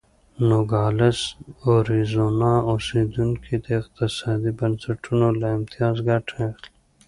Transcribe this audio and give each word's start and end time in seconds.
نوګالس 0.47 1.19
اریزونا 1.69 2.53
اوسېدونکي 2.71 3.55
د 3.65 3.67
اقتصادي 3.81 4.51
بنسټونو 4.59 5.27
له 5.39 5.47
امتیاز 5.57 5.95
ګټه 6.09 6.35
اخلي. 6.51 6.69